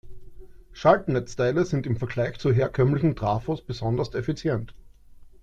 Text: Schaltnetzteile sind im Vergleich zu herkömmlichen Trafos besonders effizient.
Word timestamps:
Schaltnetzteile 0.71 1.63
sind 1.63 1.85
im 1.85 1.95
Vergleich 1.95 2.39
zu 2.39 2.51
herkömmlichen 2.51 3.15
Trafos 3.15 3.61
besonders 3.61 4.15
effizient. 4.15 4.73